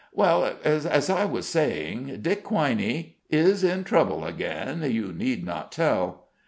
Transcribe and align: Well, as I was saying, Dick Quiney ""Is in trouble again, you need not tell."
Well, 0.11 0.55
as 0.63 1.11
I 1.11 1.25
was 1.25 1.47
saying, 1.47 2.21
Dick 2.23 2.43
Quiney 2.45 3.17
""Is 3.29 3.63
in 3.63 3.83
trouble 3.83 4.25
again, 4.25 4.81
you 4.91 5.13
need 5.13 5.45
not 5.45 5.71
tell." 5.71 6.25